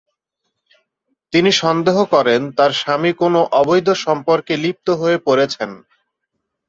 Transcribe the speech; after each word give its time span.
তিনি 1.33 1.51
সন্দেহ 1.61 1.97
করেন, 2.13 2.41
তার 2.57 2.71
স্বামী 2.73 3.11
কোনও 3.13 3.41
অবৈধ 3.61 3.87
সম্পর্কে 4.05 4.53
লিপ্ত 4.63 4.87
হয়ে 5.01 5.17
পড়েছেন। 5.27 5.69